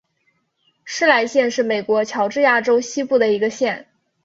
[0.83, 3.87] 施莱县是美国乔治亚州西部的一个县。